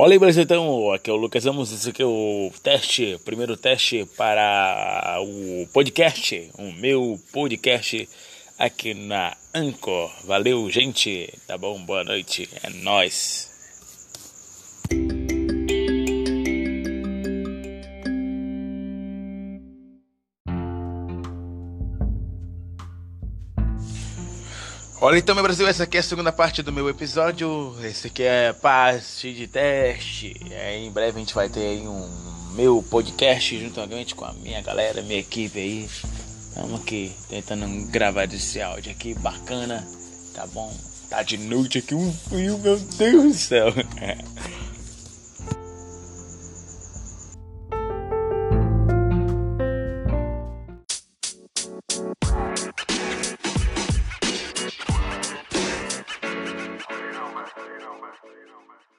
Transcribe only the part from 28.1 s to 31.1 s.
é parte de teste. É, em